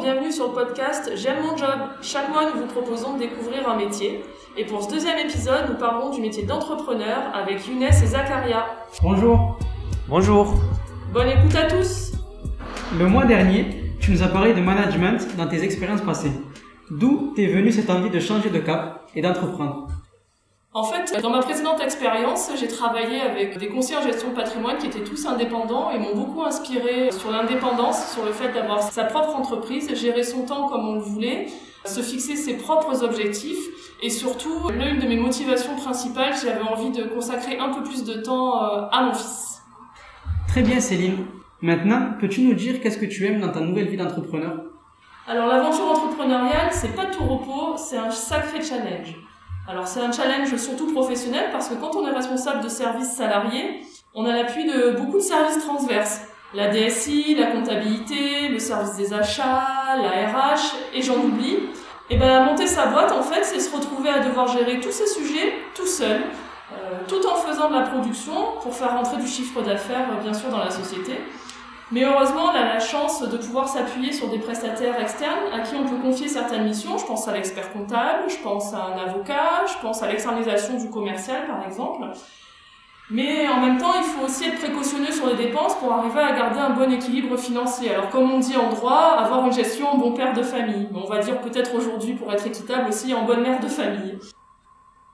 [0.00, 1.78] bienvenue sur le podcast J'aime mon job.
[2.00, 4.24] Chaque mois, nous vous proposons de découvrir un métier.
[4.56, 8.64] Et pour ce deuxième épisode, nous parlerons du métier d'entrepreneur avec Younes et Zakaria.
[9.02, 9.58] Bonjour.
[10.08, 10.54] Bonjour.
[11.12, 12.12] Bonne écoute à tous.
[12.98, 16.32] Le mois dernier, tu nous as parlé de management dans tes expériences passées.
[16.90, 19.88] D'où t'es venue cette envie de changer de cap et d'entreprendre?
[20.72, 24.78] En fait, dans ma précédente expérience, j'ai travaillé avec des conseillers en gestion de patrimoine
[24.78, 29.02] qui étaient tous indépendants et m'ont beaucoup inspiré sur l'indépendance, sur le fait d'avoir sa
[29.02, 31.46] propre entreprise, gérer son temps comme on le voulait,
[31.84, 33.58] se fixer ses propres objectifs
[34.00, 38.22] et surtout, l'une de mes motivations principales, j'avais envie de consacrer un peu plus de
[38.22, 39.60] temps euh, à mon fils.
[40.46, 41.26] Très bien Céline.
[41.62, 44.54] Maintenant, peux-tu nous dire qu'est-ce que tu aimes dans ta nouvelle vie d'entrepreneur?
[45.26, 49.16] Alors l'aventure entrepreneuriale, c'est pas tout repos, c'est un sacré challenge.
[49.68, 53.82] Alors c'est un challenge surtout professionnel parce que quand on est responsable de services salariés,
[54.14, 56.22] on a l'appui de beaucoup de services transverses.
[56.52, 61.58] La DSI, la comptabilité, le service des achats, la RH, et j'en oublie.
[62.08, 65.06] Et ben monter sa boîte en fait, c'est se retrouver à devoir gérer tous ces
[65.06, 66.22] sujets tout seul,
[66.72, 70.34] euh, tout en faisant de la production pour faire rentrer du chiffre d'affaires euh, bien
[70.34, 71.12] sûr dans la société.
[71.92, 75.74] Mais heureusement, on a la chance de pouvoir s'appuyer sur des prestataires externes à qui
[75.74, 76.96] on peut confier certaines missions.
[76.98, 80.88] Je pense à l'expert comptable, je pense à un avocat, je pense à l'externalisation du
[80.88, 82.06] commercial par exemple.
[83.10, 86.30] Mais en même temps, il faut aussi être précautionneux sur les dépenses pour arriver à
[86.30, 87.92] garder un bon équilibre financier.
[87.92, 90.88] Alors comme on dit en droit, avoir une gestion en bon père de famille.
[90.94, 94.16] On va dire peut-être aujourd'hui, pour être équitable aussi, en bonne mère de famille.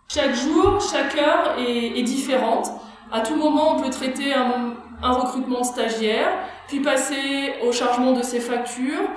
[0.09, 2.71] Chaque jour, chaque heure est, est différente.
[3.13, 6.29] À tout moment, on peut traiter un, recrutement stagiaire,
[6.69, 9.09] puis passer au chargement de ses factures,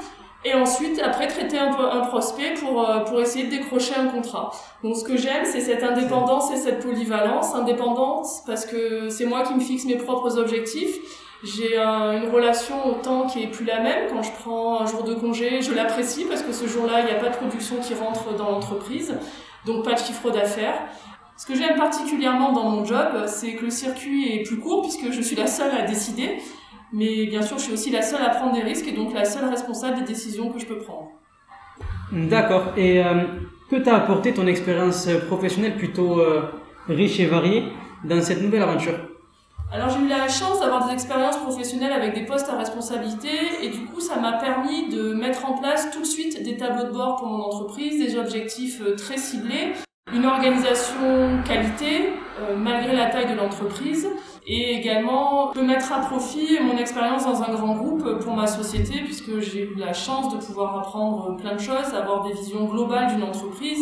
[0.45, 4.51] et ensuite après traiter un, un prospect pour, euh, pour essayer de décrocher un contrat.
[4.83, 7.53] Donc ce que j'aime, c'est cette indépendance et cette polyvalence.
[7.55, 10.97] Indépendance parce que c'est moi qui me fixe mes propres objectifs.
[11.43, 14.09] J'ai une relation au temps qui est plus la même.
[14.09, 17.11] Quand je prends un jour de congé, je l'apprécie parce que ce jour-là, il n'y
[17.11, 19.15] a pas de production qui rentre dans l'entreprise,
[19.65, 20.77] donc pas de chiffre d'affaires.
[21.39, 25.09] Ce que j'aime particulièrement dans mon job, c'est que le circuit est plus court puisque
[25.09, 26.37] je suis la seule à décider.
[26.91, 29.23] Mais bien sûr, je suis aussi la seule à prendre des risques et donc la
[29.23, 31.11] seule responsable des décisions que je peux prendre.
[32.11, 32.73] D'accord.
[32.75, 33.23] Et euh,
[33.71, 36.41] que t'a apporté ton expérience professionnelle plutôt euh,
[36.89, 37.63] riche et variée
[38.03, 38.99] dans cette nouvelle aventure?
[39.71, 43.29] Alors j'ai eu la chance d'avoir des expériences professionnelles avec des postes à responsabilité
[43.61, 46.87] et du coup ça m'a permis de mettre en place tout de suite des tableaux
[46.87, 49.71] de bord pour mon entreprise, des objectifs euh, très ciblés,
[50.13, 54.07] une organisation qualité euh, malgré la taille de l'entreprise
[54.47, 59.01] et également de mettre à profit mon expérience dans un grand groupe pour ma société
[59.03, 63.13] puisque j'ai eu la chance de pouvoir apprendre plein de choses, avoir des visions globales
[63.13, 63.79] d'une entreprise,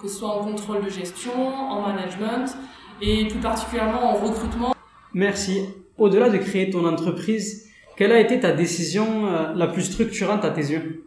[0.00, 2.56] que ce soit en contrôle de gestion, en management
[3.00, 4.74] et plus particulièrement en recrutement.
[5.14, 5.64] Merci.
[5.96, 10.50] Au-delà de créer ton entreprise, quelle a été ta décision euh, la plus structurante à
[10.50, 11.04] tes yeux?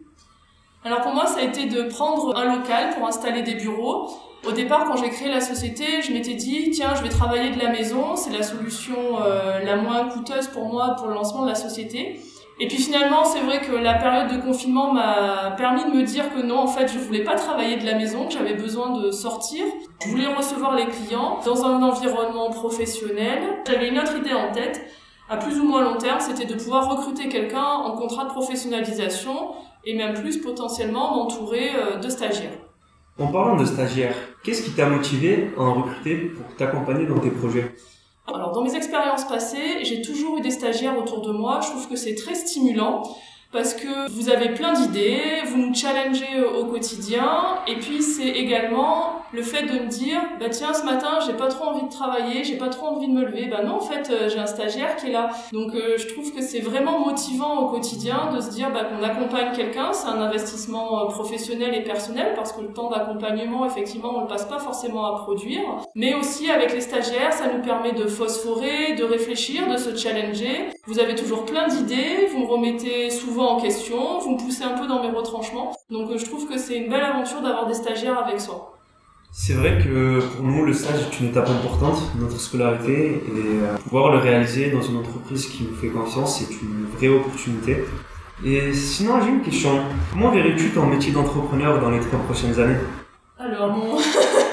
[0.84, 4.10] Alors pour moi, ça a été de prendre un local pour installer des bureaux
[4.46, 7.58] au départ, quand j'ai créé la société, je m'étais dit, tiens, je vais travailler de
[7.58, 11.48] la maison, c'est la solution euh, la moins coûteuse pour moi pour le lancement de
[11.48, 12.20] la société.
[12.60, 16.32] Et puis finalement, c'est vrai que la période de confinement m'a permis de me dire
[16.32, 19.10] que non, en fait, je voulais pas travailler de la maison, que j'avais besoin de
[19.10, 19.64] sortir.
[20.04, 23.42] Je voulais recevoir les clients dans un environnement professionnel.
[23.66, 24.82] J'avais une autre idée en tête,
[25.28, 29.52] à plus ou moins long terme, c'était de pouvoir recruter quelqu'un en contrat de professionnalisation
[29.84, 32.63] et même plus potentiellement m'entourer euh, de stagiaires.
[33.16, 37.30] En parlant de stagiaires, qu'est-ce qui t'a motivé à en recruter pour t'accompagner dans tes
[37.30, 37.72] projets?
[38.26, 41.60] Alors, dans mes expériences passées, j'ai toujours eu des stagiaires autour de moi.
[41.62, 43.02] Je trouve que c'est très stimulant
[43.52, 49.24] parce que vous avez plein d'idées, vous nous challengez au quotidien, et puis c'est également
[49.32, 52.44] le fait de me dire, bah tiens, ce matin, j'ai pas trop envie de travailler,
[52.44, 54.94] j'ai pas trop envie de me lever, bah non, en fait, euh, j'ai un stagiaire
[54.94, 55.30] qui est là.
[55.52, 59.02] Donc euh, je trouve que c'est vraiment motivant au quotidien de se dire bah, qu'on
[59.02, 64.12] accompagne quelqu'un, c'est un investissement euh, professionnel et personnel, parce que le temps d'accompagnement, effectivement,
[64.16, 65.62] on le passe pas forcément à produire,
[65.96, 70.68] mais aussi avec les stagiaires, ça nous permet de phosphorer, de réfléchir, de se challenger.
[70.86, 74.78] Vous avez toujours plein d'idées, vous me remettez souvent en question, vous me poussez un
[74.78, 75.63] peu dans mes retranchements.
[75.90, 78.74] Donc euh, je trouve que c'est une belle aventure d'avoir des stagiaires avec soi.
[79.32, 83.60] C'est vrai que pour nous, le stage est une étape importante de notre scolarité et
[83.62, 87.84] euh, pouvoir le réaliser dans une entreprise qui nous fait confiance, c'est une vraie opportunité.
[88.44, 89.70] Et sinon, j'ai une question.
[90.12, 92.78] Comment verrais-tu ton métier d'entrepreneur dans les trois prochaines années?
[93.38, 93.98] Alors, mon...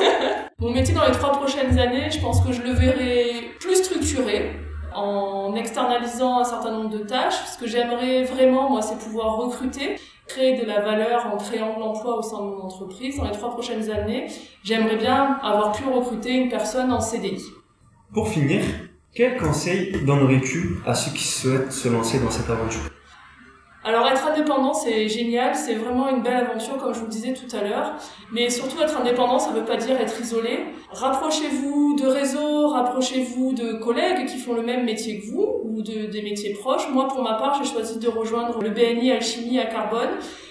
[0.60, 4.56] mon métier dans les trois prochaines années, je pense que je le verrai plus structuré,
[4.96, 7.40] en externalisant un certain nombre de tâches.
[7.54, 9.96] Ce que j'aimerais vraiment, moi, c'est pouvoir recruter,
[10.34, 13.18] créer de la valeur en créant de l'emploi au sein de mon entreprise.
[13.18, 14.28] Dans les trois prochaines années,
[14.64, 17.44] j'aimerais bien avoir pu recruter une personne en CDI.
[18.14, 18.64] Pour finir,
[19.14, 22.90] quel conseil donnerais-tu à ceux qui souhaitent se lancer dans cette aventure?
[23.84, 27.34] Alors être indépendant, c'est génial, c'est vraiment une belle aventure, comme je vous le disais
[27.34, 27.94] tout à l'heure.
[28.32, 30.66] Mais surtout être indépendant, ça ne veut pas dire être isolé.
[30.92, 36.06] Rapprochez-vous de réseaux, rapprochez-vous de collègues qui font le même métier que vous ou de,
[36.06, 36.90] des métiers proches.
[36.92, 40.10] Moi, pour ma part, j'ai choisi de rejoindre le BNI Alchimie à Carbone.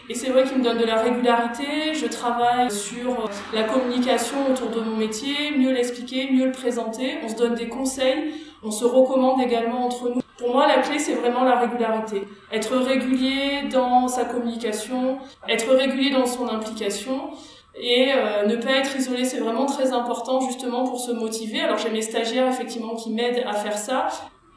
[0.08, 1.94] Et c'est vrai qu'il me donne de la régularité.
[1.94, 7.18] Je travaille sur la communication autour de mon métier, mieux l'expliquer, mieux le présenter.
[7.24, 8.34] On se donne des conseils,
[8.64, 10.20] on se recommande également entre nous.
[10.40, 12.26] Pour moi, la clé, c'est vraiment la régularité.
[12.50, 17.30] Être régulier dans sa communication, être régulier dans son implication
[17.74, 21.60] et euh, ne pas être isolé, c'est vraiment très important justement pour se motiver.
[21.60, 24.08] Alors j'ai mes stagiaires effectivement qui m'aident à faire ça,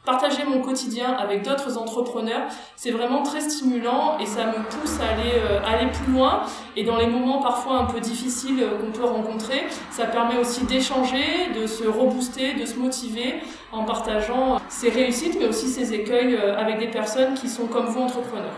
[0.04, 2.42] partager mon quotidien avec d'autres entrepreneurs,
[2.76, 6.42] c'est vraiment très stimulant et ça me pousse à aller, euh, aller plus loin.
[6.76, 10.64] Et dans les moments parfois un peu difficiles euh, qu'on peut rencontrer, ça permet aussi
[10.66, 11.24] d'échanger,
[11.58, 13.34] de se rebooster, de se motiver
[13.72, 17.86] en partageant ses réussites mais aussi ses écueils euh, avec des personnes qui sont comme
[17.86, 18.52] vous entrepreneurs.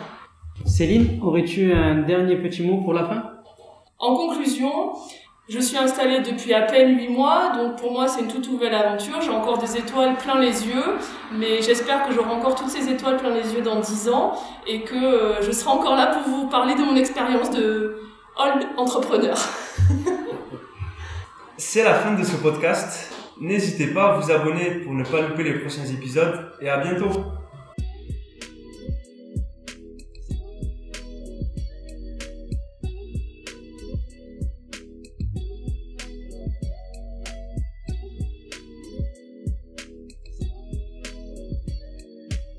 [0.64, 3.22] Céline, aurais-tu un dernier petit mot pour la fin?
[3.98, 4.92] En conclusion,
[5.48, 8.74] je suis installée depuis à peine 8 mois, donc pour moi c'est une toute nouvelle
[8.74, 9.20] aventure.
[9.20, 10.96] J'ai encore des étoiles plein les yeux,
[11.32, 14.34] mais j'espère que j'aurai encore toutes ces étoiles plein les yeux dans 10 ans
[14.66, 18.00] et que euh, je serai encore là pour vous parler de mon expérience de
[18.36, 19.36] old entrepreneur.
[21.56, 23.12] c'est la fin de ce podcast.
[23.40, 27.10] N'hésitez pas à vous abonner pour ne pas louper les prochains épisodes et à bientôt.